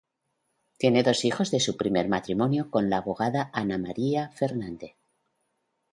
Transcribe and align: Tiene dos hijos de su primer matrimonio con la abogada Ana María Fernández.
Tiene 0.79 1.03
dos 1.03 1.25
hijos 1.25 1.51
de 1.51 1.59
su 1.59 1.77
primer 1.77 2.09
matrimonio 2.09 2.71
con 2.71 2.89
la 2.89 2.97
abogada 2.97 3.51
Ana 3.53 3.77
María 3.77 4.29
Fernández. 4.31 4.95